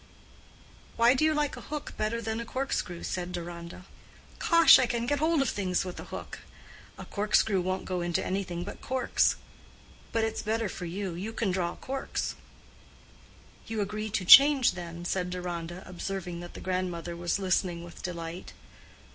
"Why 0.95 1.13
do 1.13 1.23
you 1.23 1.31
like 1.35 1.55
a 1.55 1.61
hook 1.61 1.93
better 1.95 2.23
than 2.23 2.39
a 2.39 2.43
cork 2.43 2.73
screw?" 2.73 3.03
said 3.03 3.31
Deronda. 3.31 3.85
"'Caush 4.39 4.79
I 4.79 4.87
can 4.87 5.05
get 5.05 5.19
hold 5.19 5.43
of 5.43 5.49
things 5.51 5.85
with 5.85 5.99
a 5.99 6.05
hook. 6.05 6.39
A 6.97 7.05
cork 7.05 7.35
screw 7.35 7.61
won't 7.61 7.85
go 7.85 8.01
into 8.01 8.25
anything 8.25 8.63
but 8.63 8.81
corks. 8.81 9.35
But 10.11 10.23
it's 10.23 10.41
better 10.41 10.67
for 10.69 10.85
you, 10.85 11.13
you 11.13 11.31
can 11.33 11.51
draw 11.51 11.75
corks." 11.75 12.33
"You 13.67 13.79
agree 13.79 14.09
to 14.09 14.25
change, 14.25 14.71
then?" 14.71 15.05
said 15.05 15.29
Deronda, 15.29 15.83
observing 15.85 16.39
that 16.39 16.55
the 16.55 16.61
grandmother 16.61 17.15
was 17.15 17.37
listening 17.37 17.83
with 17.83 18.01
delight. 18.01 18.53